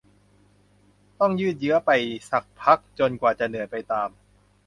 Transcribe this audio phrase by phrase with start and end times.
[1.19, 1.91] ต้องยืดเยื้อไป
[2.29, 4.09] สักพักจนกว่าจะเหนื่อยไปตาม